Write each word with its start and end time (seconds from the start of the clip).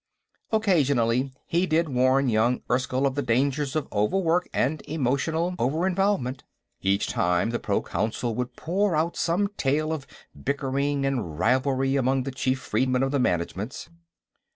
Occasionally, 0.51 1.31
he 1.45 1.67
did 1.67 1.87
warn 1.87 2.27
young 2.27 2.63
Erskyll 2.71 3.05
of 3.05 3.13
the 3.13 3.21
dangers 3.21 3.75
of 3.75 3.87
overwork 3.91 4.49
and 4.51 4.81
emotional 4.87 5.53
over 5.59 5.85
involvement. 5.85 6.43
Each 6.81 7.05
time, 7.05 7.51
the 7.51 7.59
Proconsul 7.59 8.33
would 8.33 8.55
pour 8.55 8.95
out 8.95 9.15
some 9.15 9.49
tale 9.57 9.93
of 9.93 10.07
bickering 10.33 11.05
and 11.05 11.37
rivalry 11.37 11.97
among 11.97 12.23
the 12.23 12.31
chief 12.31 12.57
freedmen 12.59 13.03
of 13.03 13.11
the 13.11 13.19
Managements. 13.19 13.89